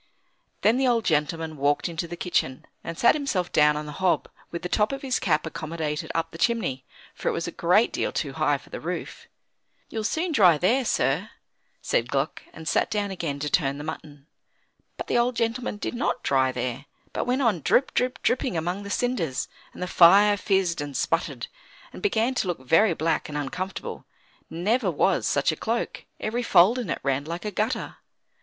[0.61, 4.27] Then the old gentleman walked into the kitchen, and sat himself down on the hob,
[4.49, 7.93] with the top of his cap accommodated up the chimney, for it was a great
[7.93, 9.27] deal too high for the roof.
[9.89, 11.29] "You'll soon dry there, sir,"
[11.83, 14.25] said Gluck, and sat down again to turn the mutton.
[14.97, 18.81] But the old gentleman did not dry there, but went on drip, drip, dripping among
[18.81, 21.45] the cinders, and the fire fizzed and sputtered,
[21.93, 24.07] and began to look very black and uncomfortable;
[24.49, 27.97] never was such a cloak; every fold in it ran like a gutter.